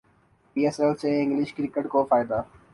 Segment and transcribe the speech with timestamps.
[0.55, 2.41] پی S L سے English cricket کو فائدہ